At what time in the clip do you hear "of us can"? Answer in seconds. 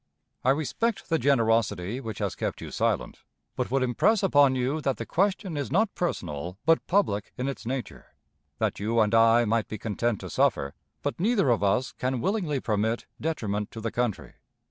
11.51-12.19